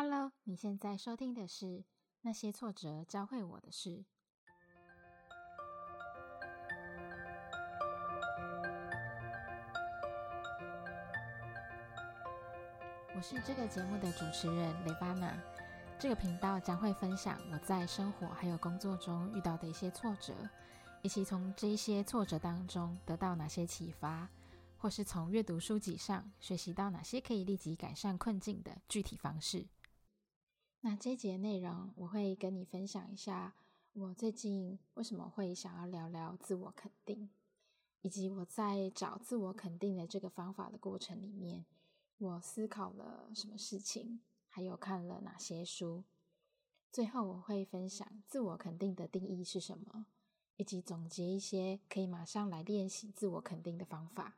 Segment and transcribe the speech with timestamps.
[0.00, 1.66] Hello，你现在收听的是
[2.20, 3.90] 《那些挫折教会我的事》。
[13.16, 15.36] 我是这个节目的主持人雷巴娜。
[15.98, 20.32] 这个频道将会分享我在生活还有工作中遇到的一些挫折，
[21.02, 24.28] 以及从这一些挫折当中得到哪些启发，
[24.76, 29.66] 或是从阅读书籍上学习到哪些可以立即改善困境的具体方式。
[30.80, 33.54] 那这节内容我会跟你分享一下，
[33.92, 37.28] 我最近为什么会想要聊聊自我肯定，
[38.02, 41.64] 以及我在找自我肯定的这个方法的过程里面，
[42.18, 44.20] 我思考了什么事情。
[44.50, 46.04] 还有看了哪些书？
[46.90, 50.06] 最后我会分享自我肯定的定义是什么，
[50.56, 54.36] 以及总结一些可以马上来练习自我肯定的方法。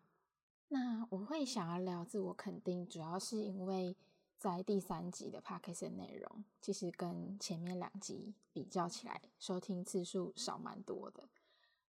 [0.69, 3.97] 那我会想要聊自我肯定，主要是因为
[4.41, 11.29] 在第三集的 podcast 内容，其实跟前面两集比较起来，收听次数少蛮多的，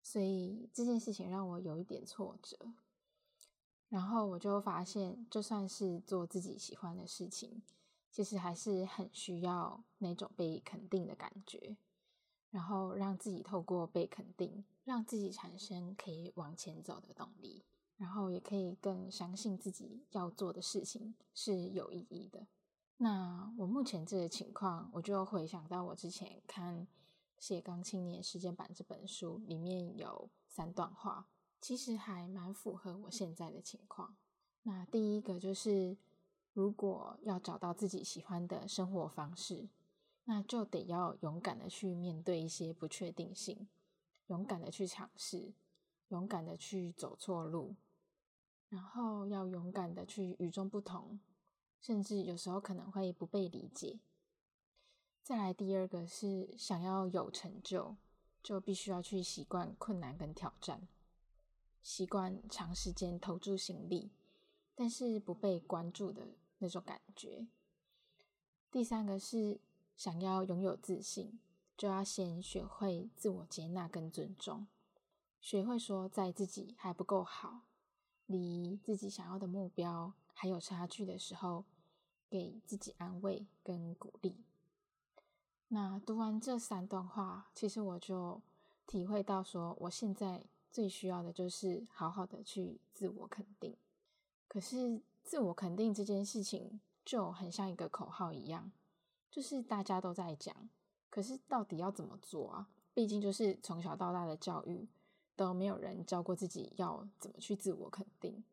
[0.02, 2.58] 所以这件事情让我有一点挫折。
[3.88, 7.62] 然后我就发现，就算是做自己喜欢的事情。
[8.10, 11.76] 其实还是很需要那种被肯定的感觉，
[12.50, 17.62] 然后让自己透过被肯定，让自己产生可以往前走的动力，
[18.00, 22.48] 然后也可以更相信自己要做的事情是有意义的。
[22.96, 26.86] 那我目前这个情况，我就回想到我之前看
[27.38, 31.28] 《写钢青年时间版》这本书，里面有三段话，
[31.60, 34.16] 其实还蛮符合我现在的情况。
[34.62, 35.96] 那第一个就是。
[36.52, 39.68] 如果要找到自己喜欢的生活方式，
[40.24, 43.68] 那就得要勇敢的去面对一些不确定性，
[44.26, 45.54] 勇敢的去尝试，
[46.08, 47.76] 勇敢的去走错路，
[48.70, 51.20] 然后要勇敢的去与众不同，
[51.82, 54.00] 甚至有时候可能会不被理解。
[55.22, 57.96] 再来第二个是想要有成就，
[58.42, 60.88] 就必须要去习惯困难跟挑战，
[61.82, 64.10] 习惯长时间投注心力。
[64.74, 67.46] 但是不被关注的那种感觉。
[68.70, 69.60] 第三个是
[69.94, 71.38] 想要拥有自信，
[71.76, 74.66] 就要先学会自我接纳跟尊重，
[75.38, 77.60] 学会说在自己还不够好，
[78.30, 81.64] 离自己想要的目标还有差距的时候，
[82.28, 84.44] 给自己安慰跟鼓励。
[85.68, 88.40] 那读完这三段话，其实我就
[88.86, 93.76] 体会到说，我现在最需要的就是好好的去自我肯定。
[94.46, 98.70] 可是自我肯定这件事情就很像一个口号一样，
[99.30, 100.70] 就是大家都在讲，
[101.08, 102.68] 可是到底要怎么做啊？
[102.94, 104.88] 毕竟就是从小到大的教育
[105.40, 108.44] 都没有人教过自己要怎么去自我肯定，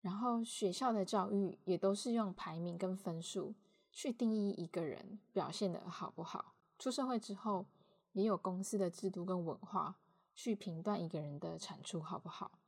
[0.00, 3.54] 然后学校的教育也都是用排名跟分数
[3.92, 6.56] 去定义一个人表现的好不好。
[6.80, 7.66] 出社会之后，
[8.10, 10.00] 也有公司的制度跟文化
[10.34, 12.58] 去评断一个人的产出好不好。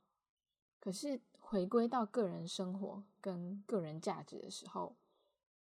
[0.79, 4.95] 可是回归到个人生活跟个人价值的时候，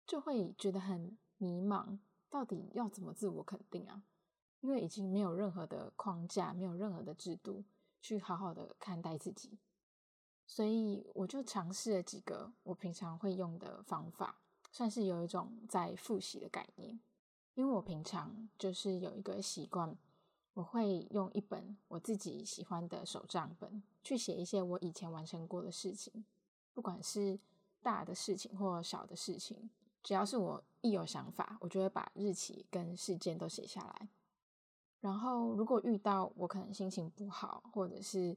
[0.06, 1.98] 就会觉得很迷茫，
[2.30, 4.04] 到底要怎么自我肯定啊？
[4.62, 7.64] 因为已经没有任何的框架，没有任何的制度
[8.04, 9.58] 去好好的看待自己，
[10.46, 14.40] 所以我就尝试了几个我平常会用的方法，
[14.72, 17.00] 算是有一种在复习的概念。
[17.56, 19.98] 因为我平常就是有一个习惯。
[20.56, 26.24] 我会用一本我自己喜欢的手账本去写一些我以前完成过的事情，
[26.76, 27.40] 不管是
[27.82, 29.72] 大的事情或小的事情，
[30.04, 34.10] 只要是我一有想法，我就会把日期跟事件都写下来。
[35.04, 38.34] 然后，如果遇到我可能心情不好，或者是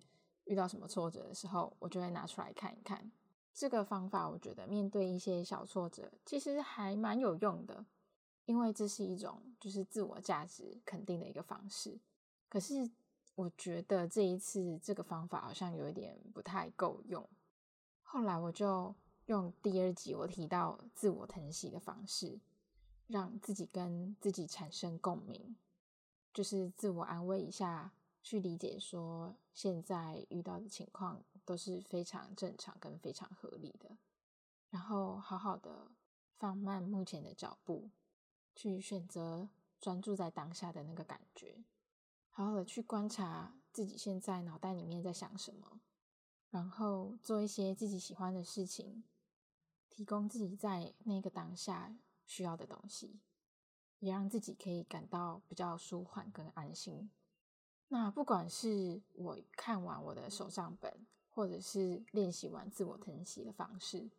[0.46, 3.08] 遇到什么挫折的时候，我就会拿出来看一看。
[3.54, 7.86] 这个方法，我觉得面对一些小挫折，其实还蛮有用的。
[8.46, 12.00] 因为这是一种就是自我价值肯定的一个方式，
[12.48, 12.90] 可是
[13.36, 17.24] 我觉得这一次这个方法好像有一点不太够用。
[18.02, 18.92] 后来我就
[19.26, 22.40] 用第二集我提到自我疼惜的方式，
[23.06, 25.56] 让自己跟自己产生共鸣，
[26.36, 33.96] 就是自我安慰一下，去理解说现在遇到的情况都是非常正常跟非常合理的，
[34.68, 35.92] 然后好好的
[36.36, 37.88] 放慢目前的脚步。
[38.58, 41.62] 去选择专注在当下的那个感觉，
[42.30, 45.80] 好好的去观察自己现在脑袋里面在想什么，
[46.48, 49.04] 然后做一些自己喜欢的事情，
[49.90, 51.94] 提供自己在那个当下
[52.24, 53.20] 需要的东西，
[54.00, 57.10] 也让自己可以感到比较舒缓跟安心。
[57.88, 64.10] 那不管是我看完我的手账本，或者是练习完自我疼惜的方式，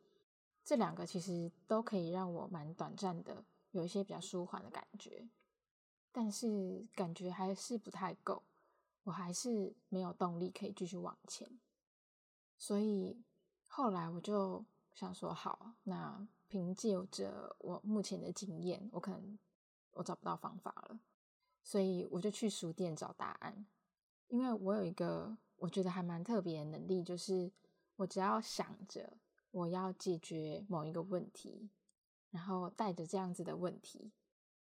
[0.64, 3.44] 这两个其实都可以让我蛮短暂的。
[3.72, 5.28] 有一些比较舒缓的感觉，
[6.12, 8.42] 但是感觉还是不太够，
[9.04, 11.60] 我还是没有动力可以继续往前。
[12.58, 13.22] 所以
[13.68, 14.66] 后来我就
[14.96, 19.38] 想说，好，那凭借着我目前的经验，我可能
[19.98, 21.00] 我找不到方法了，
[21.64, 23.66] 所以我就去书店找答案。
[24.28, 27.52] 因为我有一个我觉得还蛮特别的能力，就是
[27.98, 29.18] 我只要想着
[29.52, 31.70] 我要解决某一个问题，
[32.30, 34.12] 然后带着这样子的问题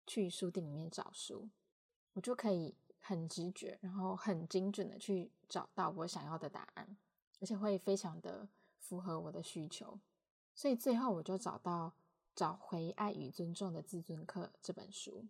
[0.06, 1.50] 去书店里面找书，
[2.14, 6.98] 我就可以很直觉，然后很精准的去找到我想要的答案。
[7.40, 8.48] 而且会非常的
[8.78, 10.00] 符合我的需求，
[10.56, 11.88] 所以最后我就找到
[12.36, 15.28] 《找回爱与尊重的自尊课》这本书。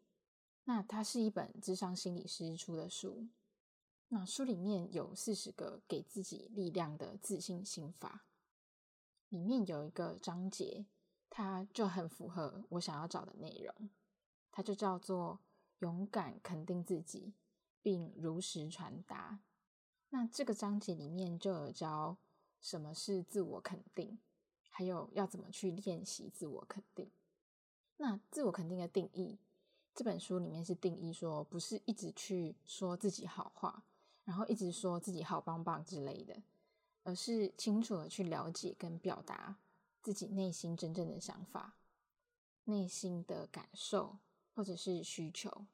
[0.66, 3.28] 那它是一本智商心理师出的书。
[4.08, 8.26] 那书里面有四十个给自己力量的自信心法，
[9.30, 10.86] 里面有一个章节，
[11.30, 13.90] 它就很符合我想要找的内容。
[14.52, 15.42] 它就叫做
[15.80, 17.34] “勇敢肯定自己，
[17.82, 19.40] 并如实传达”。
[20.10, 22.18] 那这个章节里面就有教
[22.62, 24.20] 什么是自我肯定，
[24.76, 27.12] 还有要怎么去练习自我肯定。
[27.98, 29.38] 那自我肯定的定义，
[29.94, 33.84] 这本书里面是定义说，不是一直去说自己好话，
[34.26, 36.42] 然后一直说自己好棒棒之类的，
[37.04, 39.60] 而是清楚的去了解跟表达
[40.02, 41.76] 自己内心真正的想法、
[42.64, 44.18] 内心的感受
[44.56, 45.68] 或者是需求。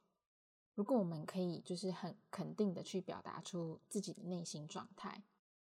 [0.75, 5.23] 如果我们可以就是很肯定的去表达出自己的内心状态，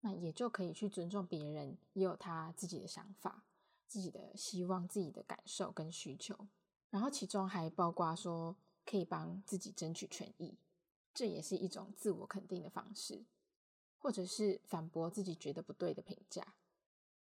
[0.05, 3.45] 那也就可以去尊重别人也有他自己的想法、
[3.87, 6.47] 自己的希望、自己的感受跟需求。
[6.89, 10.57] 然后其中还包括说可以帮自己争取权益，
[11.13, 13.23] 这也是一种自我肯定的方式，
[13.97, 16.53] 或者是反驳自己觉得不对的评价，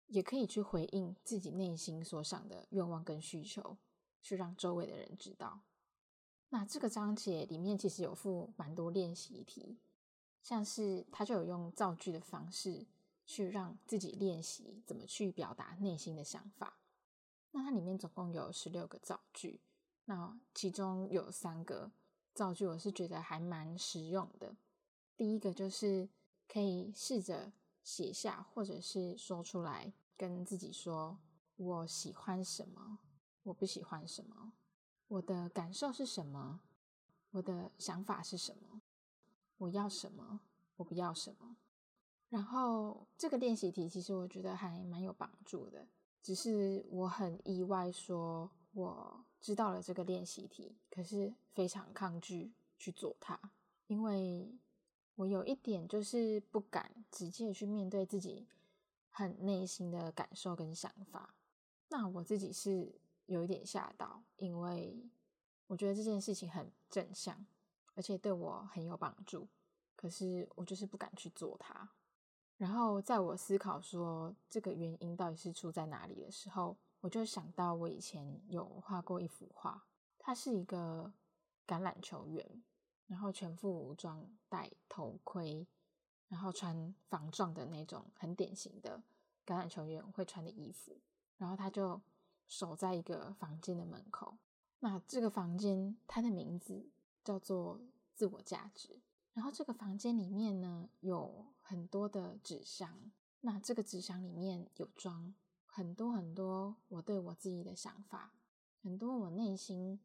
[0.07, 3.77] 也可以去回应自己内心所想的愿望跟需求，
[4.23, 5.61] 去让周围的人知道。
[6.49, 9.77] 那这个章节里面其实有附蛮多练习题，
[10.43, 12.87] 像是他就有用造句的方式
[13.27, 16.79] 去让自己练习怎么去表达内心的想法。
[17.53, 19.61] 那它里面总共有十六个造句，
[20.05, 21.91] 那其中有三个
[22.33, 24.57] 造句我是觉得还蛮实用的。
[25.17, 26.09] 第一个就是
[26.49, 27.53] 可以试着
[27.83, 31.19] 写下或者是说出来，跟自己说
[31.57, 32.99] 我喜欢什么，
[33.43, 34.53] 我不喜欢什么。
[35.09, 36.61] 我的感受是什么？
[37.33, 38.81] 我的想法是什么？
[39.61, 40.41] 我要什么？
[40.77, 41.57] 我不要什么？
[42.29, 45.87] 然后这个练习题其实我觉得还蛮有帮助的，
[46.23, 53.39] 只是我很意外，说我知道了这个练习题，可是非常抗拒去做它，
[53.87, 54.51] 因为
[55.17, 58.47] 我有一点就是不敢直接去面对自己
[59.11, 61.35] 很内心的感受跟想法。
[61.89, 62.93] 那我自己是。
[63.27, 65.09] 有一点吓到，因为
[65.69, 67.47] 我觉得这件事情很正向，
[67.95, 69.49] 而且对我很有帮助。
[69.97, 71.91] 可是我就是不敢去做它。
[72.57, 79.87] 然后在我思考说这个原因到底是出在哪里的时候，我就想到我以前有画过一幅画，
[80.19, 81.13] 它是一个
[81.67, 82.63] 橄榄球员，
[83.07, 85.67] 然后全副武装，戴头盔，
[86.29, 89.03] 然后穿防撞的那种很典型的
[89.47, 91.01] 橄榄球员会穿的衣服，
[91.37, 92.01] 然后他就。
[92.51, 94.37] 守在一个房间的门口，
[94.81, 96.91] 那这个房间它的名字
[97.25, 97.81] 叫做
[98.15, 99.01] 自我价值。
[99.33, 103.11] 然后这个房间里面呢有很多的纸箱，
[103.41, 105.35] 那这个纸箱里面有装
[105.67, 108.33] 很多很多我对我自己的想法，
[108.83, 110.01] 很多我内心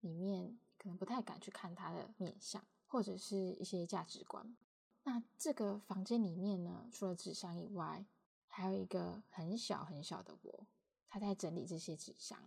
[0.00, 4.56] 里面可能不太敢去看它的面相，或者是一些价值观。
[5.02, 8.06] 那这个房间里面呢，除了纸箱以外，
[8.46, 10.66] 还有一个很小很小的我。
[11.08, 12.38] 她在整理这些纸箱，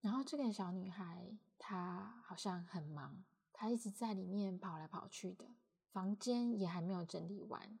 [0.00, 3.22] 然后这个小女孩她好像很忙，
[3.58, 5.46] 他一直在里面跑来跑去的，
[5.90, 7.78] 房间也还没有整理完。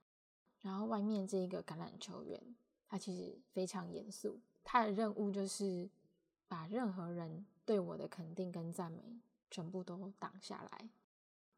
[0.62, 2.56] 然后外面这一个橄榄球员，
[2.88, 5.90] 他其实非常严肃，他的任务就是
[6.48, 10.88] 把任何人对我的肯定跟赞美全部都挡下来，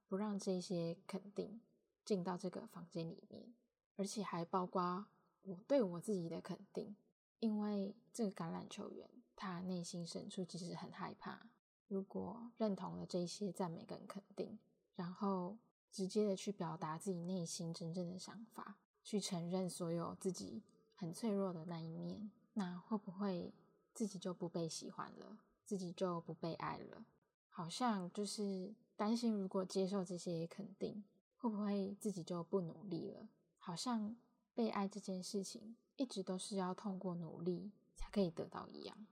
[0.09, 1.61] 不让这些肯定
[2.05, 3.55] 进到这个房间里面，
[3.97, 5.07] 而且还包括
[5.45, 6.97] 我对我自己的肯定。
[7.39, 11.47] 因为这个橄榄球员，他内心深处其实很害怕。
[11.89, 14.59] 如果认同了这些赞美跟肯定，
[14.95, 15.57] 然后
[15.91, 20.63] 直接的去表达自己内心真正的想法，去承认所有自己
[20.95, 23.53] 很脆弱的那一面，那会不会
[23.95, 27.05] 自己就不被喜欢了，自己就不被爱了？
[27.49, 31.03] 好像就是担心，如果接受这些肯定，
[31.39, 33.29] 会不会自己就不努力了？
[33.59, 34.17] 好像
[34.55, 35.77] 被爱这件事情。
[35.99, 39.09] 一直都是要通过努力才可以得到一样，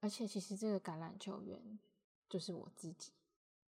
[0.00, 1.78] 而且其实这个橄榄球员
[2.28, 3.12] 就是我自己。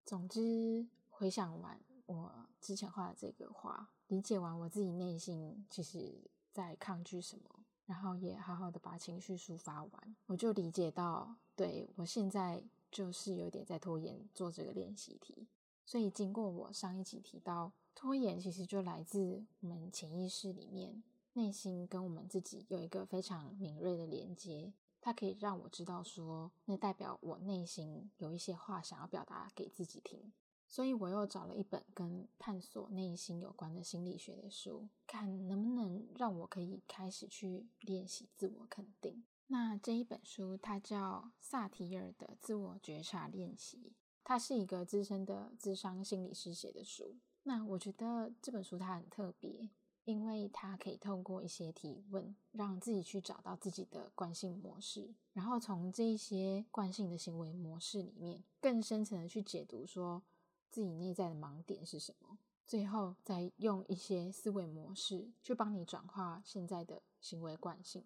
[0.04, 6.14] 总之，回想完我之前画的这个画，理解完我自己内心其实
[6.52, 15.48] 在抗拒什么，然后也好好的把情绪抒发完，我就理解到，对我现在就是有点在拖延做这个练习题。
[15.86, 21.02] 所以，经过我上一集提到，拖延其实就来自我们潜意识里面，
[21.34, 24.72] 内心跟我们自己有一个非常敏锐的连接。
[25.06, 30.32] 它可以让我知道，说那代表我内心有一些话想要表达给自己听，
[30.66, 39.22] 所以我又找了一本跟探索内心有关的心理学的书，看能不能让我可以开始去练习自我肯定。
[39.48, 43.92] 那这一本书它叫萨提尔的自我觉察练习，
[44.24, 47.18] 它是一个资深的智商心理师写的书。
[47.42, 49.68] 那我觉得这本书它很特别。
[50.04, 60.22] 因为它可以透过一些提问，让自己去找到自己的惯性模式，然后从这一些惯性的行为模式里面，更深层的去解读，说
[60.70, 68.04] 自己内在的盲点是什么，最后再用一些思维模式去帮你转化现在的行为惯性。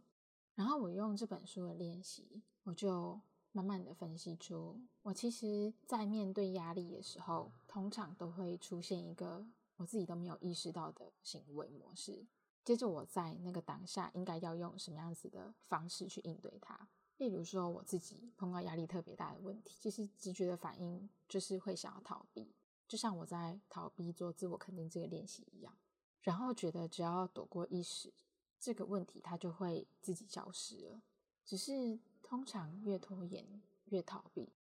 [0.55, 9.45] 然后我用这本书的练习，我就慢慢的分析出，我其实在面对压力的时候，通常都会出现一个。
[9.78, 12.26] 我自己都没有意识到的行为模式。
[12.62, 16.88] 接着我在那个当下应该要用什么样子的方式去应对它？
[17.16, 22.54] 例如说，我自己碰到压力特别大的问题，其实直觉的反应就是会想要逃避，
[22.87, 25.75] 就像我在逃避做自我肯定这个练习一样。
[26.20, 28.12] 然后觉得只要躲过一时，
[28.61, 31.02] 这个问题它就会自己消失了。
[31.44, 34.52] 只是通常越拖延越逃避，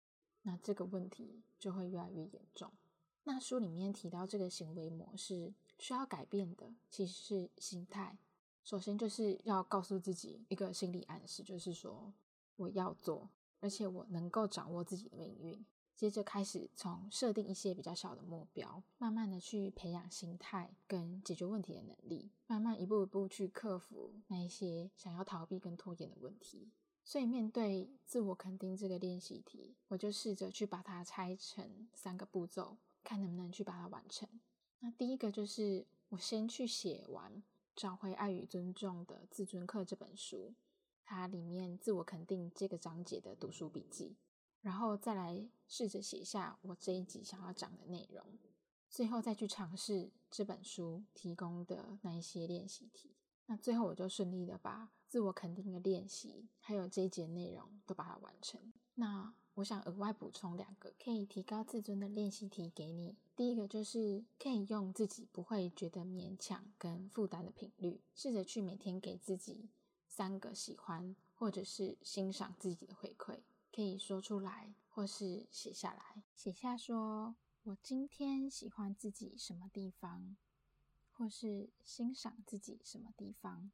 [0.42, 2.73] 那这个问题就会越来越严重。
[3.28, 8.16] 那书里面提到这个行为模式需要改变的其实是心态。
[8.62, 12.14] 首先就是要告诉自己一个心理暗示，就是说
[12.54, 13.28] 我要做，
[13.59, 15.66] 而且我能够掌握自己的命运。
[15.97, 26.71] 接着开始从设定一些比较小的目标，慢慢的去培养心态跟解决问题的能力，慢慢一步一步去克服那一些想要逃避跟拖延的问题。
[27.02, 32.76] 所以面对自我肯定这个练习题，我就试着去把它拆成三个步骤。
[33.06, 34.28] 看能不能去把它完成。
[34.80, 37.32] 那第一个就是我先去写完
[37.76, 40.52] 《找回爱与尊重的自尊课》这本书，
[41.04, 44.16] 它里面自我肯定这个章节的读书笔记，
[44.60, 48.38] 然后再来试着写下我这一集想要讲的内容，
[48.90, 53.14] 最后再去尝试这本书提供的那一些练习题。
[53.46, 58.72] 那最后我就顺利的把自我肯定的练习还有这一节内容都把它完成。
[58.94, 63.16] 那我想额外补充两个可以提高自尊的练习题给你。
[63.34, 69.70] 第一个就是可以用自己不会觉得勉强跟负担的频率，试着去每天给自己
[70.06, 73.40] 三个喜欢或者是欣赏自己的回馈，
[73.72, 76.22] 可以说出来或是写下来。
[76.34, 80.36] 写下说我今天喜欢自己什么地方，
[81.12, 83.70] 或是欣赏自己什么地方。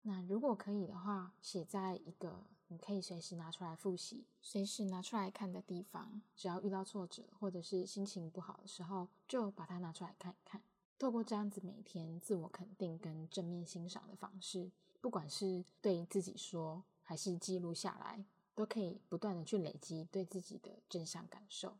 [0.00, 6.22] 那如果可以的话，写在一个你可以随时拿出来复习、随时拿出来看的地方。
[6.34, 10.62] 只要遇到挫折或者是心情不好的时候，就把它拿出来看一看。
[10.98, 14.70] 透过这样子每天自我肯定跟正面欣赏的方式，
[15.02, 18.24] 不管是对自己说，还是记录下来，
[18.54, 21.76] 都可以不断的去累积对自己的正向感受。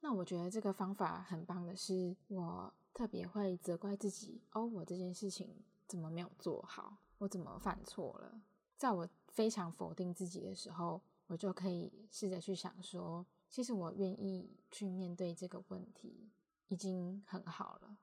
[0.00, 6.96] 那我觉得这个方法很棒的是，我特别会责怪自己哦，我这件事情怎么没有做好。
[7.18, 8.40] 我怎么犯错了？
[8.76, 16.30] 在我非常否定自己的时候，我就可以试着去想说，其实我愿意去面对这个问题，
[16.68, 17.96] 已经很好了，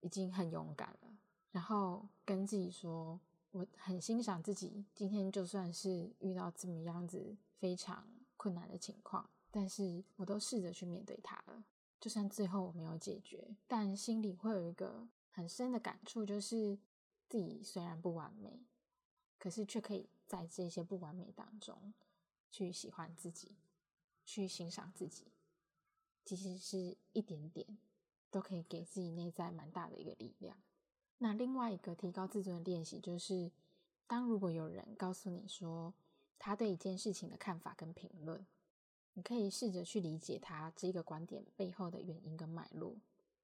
[0.00, 1.18] 已经很勇敢了。
[1.50, 11.64] 然后跟自己说，我很欣赏自己，今天就算是遇到这么样子非常困难的情况，但是我都试着去面对它了。
[12.00, 16.78] 就算最后我没有解决，但心里会有一个很深的感触，就是。
[17.28, 18.60] 自己虽然不完美，
[19.42, 21.92] 可是却可以在这些不完美当中
[22.48, 23.56] 去喜欢自己，
[24.24, 25.32] 去欣赏自己。
[26.24, 27.76] 其实是一点点，
[28.30, 30.56] 都可以给自己内在蛮大的一个力量。
[31.18, 33.50] 那另外一个提高自尊的练习，就是
[34.06, 35.92] 当如果有人告诉你说
[36.38, 38.46] 他对一件事情的看法跟评论，
[39.14, 42.94] 你可以试着去理解他这个观点背后的原因跟脉络，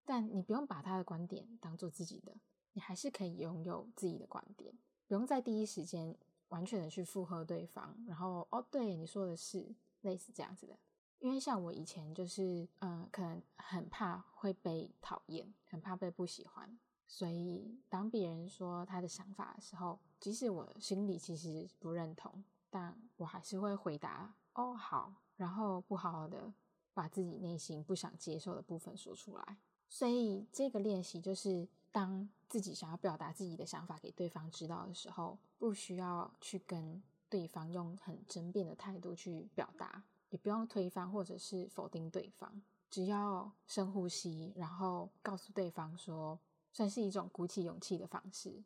[0.05, 2.37] 但你不用把他的观点当做自己的。
[2.75, 4.73] 你还是可以拥有自己的观点，
[5.09, 6.15] 不用在第一时间
[6.51, 7.97] 完全的去附和对方。
[8.07, 10.79] 然后，哦，对，你说的是类似这样子的。
[11.19, 26.53] 因为像我以前就是，嗯，可能很怕会被讨厌，很怕被不喜欢，所以当别人说他的想法的时候，即使我心里其实不认同，但我还是会回答，哦，好，然后不好好的
[26.95, 29.57] 把自己内心不想接受的部分说出来。
[29.89, 31.67] 所以这个练习就是，
[31.99, 46.39] 当自己想要表达自己的想法给对方知道的时候，不需要去跟对方用很争辩的态度去表达，也不用推翻或者是否定对方，只要深呼吸，然后告诉对方说，
[46.73, 48.63] 算是一种鼓起勇气的方式，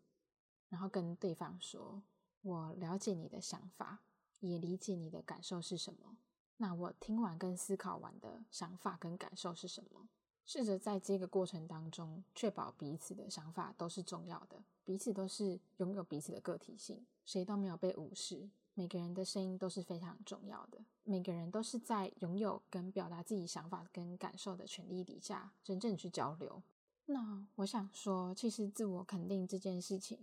[0.69, 2.03] 然后跟对方说
[2.43, 4.03] ：“我了解你的想法，
[4.41, 6.19] 也理解你的感受是什么。
[6.59, 10.07] 那我听完跟思考完的想法跟感受是什么？”
[10.45, 18.51] 试着在这个过程当中，确保彼此的想法都是重要的，彼此都是拥有彼此的个体性，谁都没有被无视。
[18.75, 26.63] 每个人的声音都是非常重要的，每个人都是在拥有跟表达自己想法跟感受的权利底下，真正去交流。
[27.05, 30.19] 那我想说，其实自我肯定这件事情，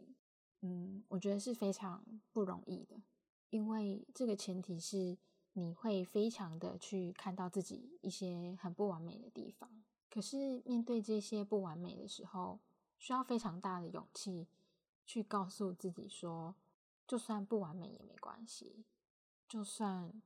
[0.62, 2.96] 嗯，我觉得是非常不容易的，
[3.52, 5.16] 因为这个前提是
[5.54, 9.70] 你会非常的去看到自己一些很不完美的地方。
[10.10, 12.60] 可是面对这些不完美的时候，
[12.98, 14.48] 需要非常大的勇气
[15.06, 16.56] 去告诉自己说，
[17.08, 18.84] 就算不完美也没关系，
[19.48, 20.22] 就算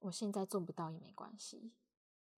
[0.00, 1.70] 我现在做不到也没关系，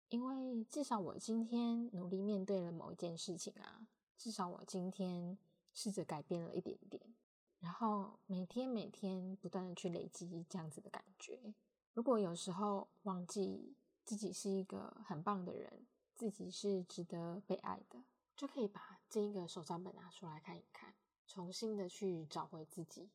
[0.08, 3.86] 因为至少我今天努力面对了某一件事情啊，
[4.16, 5.38] 至少我今天
[5.72, 7.14] 试着改变了一点点，
[7.60, 11.54] 然后每天每天不断的去累积这样子的感觉。
[11.94, 15.86] 如果有时候忘记自己是一个很棒的人。
[16.18, 18.02] 自己是值得被爱的，
[18.36, 20.92] 就可以把这一个手账本拿出来看一看，
[21.28, 23.08] 重新的去找回自己。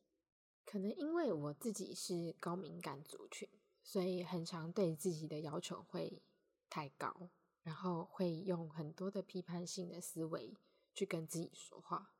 [0.64, 3.46] 可能因为我自己是高敏感族群，
[3.82, 6.22] 所以很常对自己的要求会
[6.70, 7.28] 太高，
[7.62, 10.56] 然后会用很多的批判性的思维
[10.94, 12.14] 去跟自己说话。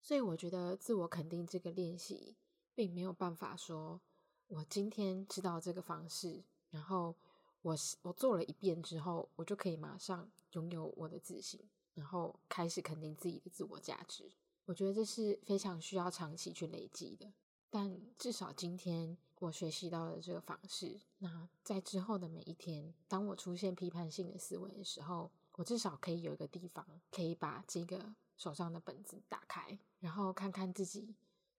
[0.00, 2.36] 所以我觉得自我肯定这个练习，
[2.76, 4.00] 并没有办法说，
[4.46, 7.16] 我今天知道这个方式，然后。
[7.62, 11.60] 我我做了一遍之后，我就可以马上拥有我的自信，
[11.94, 14.30] 然后开始肯定自己的自我价值。
[14.64, 17.32] 我觉得这是非常需要长期去累积的。
[17.70, 31.14] 但至少今天我学习到了这个方式，那在之后的每一天，当我出现批判性的思维的时候，我至少可以有一个地方可以把这个手上的本子打开，然后看看自己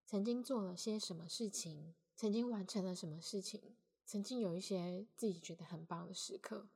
[0.06, 3.76] 曾经做了些什么事情，曾经完成了什么事情。
[4.10, 6.68] 曾经有一些自己觉得很棒的时刻，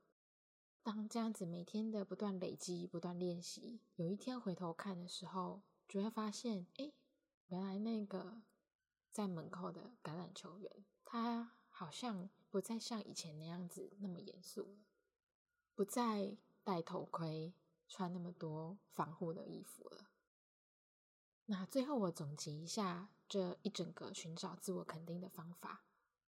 [0.84, 6.92] 当这样子每天的不断累积、不断练习，有一天回头看的时候，就会发现，哎，
[7.48, 8.42] 原来那个
[9.10, 14.84] 在门口的橄榄球员，他好像不再像以前那样子那么严肃了，
[15.74, 17.52] 不再戴头盔、
[17.88, 20.10] 穿那么多防护的衣服了。
[21.46, 25.82] 那最后我总结一下这一整个寻找自我肯定的方法。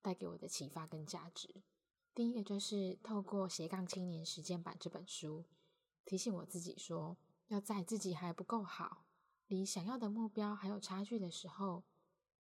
[0.06, 1.52] 带给我的启发跟价值，
[2.14, 5.44] 第一个就是透过《斜杠青年实践版》这本书，
[6.04, 7.16] 提醒我自己说，
[7.48, 9.04] 要在自己还不够好、
[9.48, 11.82] 离想要的目标还有差距的时候，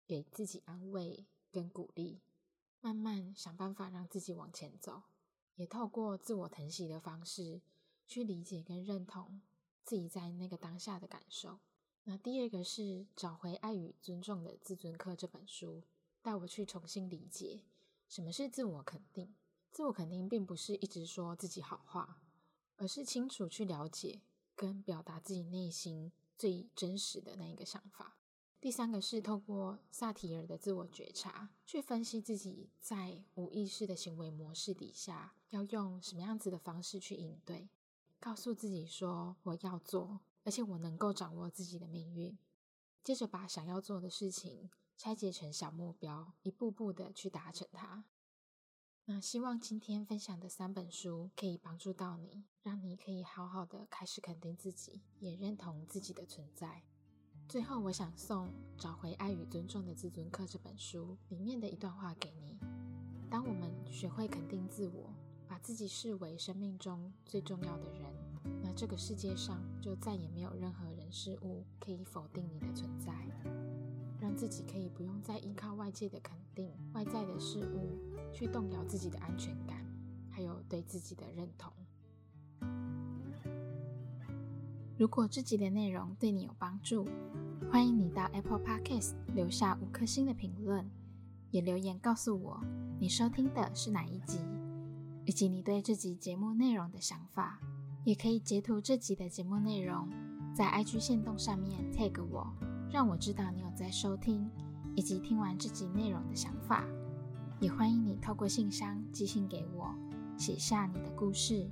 [0.08, 2.20] 给自己安慰跟鼓励，
[2.80, 5.04] 慢慢想办法让自己往前走。
[5.54, 7.60] 也透过自我疼惜的方式，
[8.08, 9.40] 去理解跟认同
[9.84, 11.60] 自己在那个当下的感受。
[12.02, 12.82] 那第二个是
[13.14, 15.84] 《找回爱与尊重的自尊课》这本书。
[16.22, 17.64] 带我去重新理解
[18.08, 19.34] 什么是自我肯定。
[19.70, 22.20] 自我肯定并不是一直说自己好话，
[22.76, 24.20] 而是清楚去了解
[24.54, 28.18] 跟表达自己内心最真实的那一个想法。
[28.60, 37.70] 第三个是透过萨提尔的自我觉察，去分析自己在无意识的行为模式底下要用什么样子的方式去应对，
[38.20, 42.36] 告诉自己说我要做，而且我能够掌握自己的命运。
[43.02, 44.70] 接着把想要做的事情。
[45.04, 48.04] 拆解成小目标，一步步的去达成它。
[49.06, 56.84] 那希望今天分享的三本书可以帮助到你，让你可以好好的开始肯定自己，也认同自己的存在。
[57.48, 58.46] 最后，我想送
[58.78, 62.60] 《找回爱与尊重的自尊课》这本书里面的一段话给你：
[63.28, 65.12] 当我们学会肯定自我，
[65.48, 68.14] 把自己视为生命中最重要的人，
[68.62, 73.12] 那这个世界上就再也没有任何人事物可以否定你的存在。
[74.22, 77.98] 让自己可以不用再依靠外界的肯定、外在的事物
[78.32, 79.84] 去动摇自己的安全感，
[80.30, 81.72] 还有对自己的认同。
[84.96, 87.04] 如果这集的内容对你有帮助，
[87.68, 90.88] 欢迎你到 Apple Podcast 留下五颗星的评论，
[91.50, 92.60] 也留言告诉我
[93.00, 94.38] 你收听的是哪一集，
[95.24, 97.58] 以及你对这集节目内容的想法。
[98.04, 100.08] 也可以截图这集的节目内容，
[100.54, 102.71] 在 IG 线动上面 tag 我。
[102.92, 104.50] 让我知道你有在收听，
[104.94, 106.84] 以及听完这集内容的想法。
[107.58, 109.94] 也欢迎你透过信箱寄信给我，
[110.36, 111.66] 写下你的故事，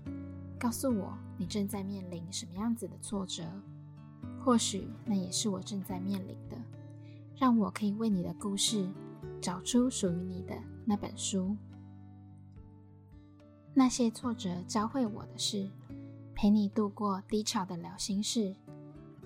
[0.59, 3.45] 告诉我你正在面临什么样子的挫折，
[4.43, 6.57] 或许那也是我正在面临的。
[7.37, 8.89] 让我可以为你的故事
[9.43, 10.55] 找出属于你的
[10.87, 11.55] 那本书。
[13.75, 15.69] 那些挫折教会我的事，
[16.35, 18.55] 陪你度过低潮的聊心事。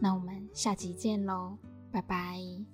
[0.01, 1.57] 那我们下集见喽，
[1.95, 2.74] 拜拜。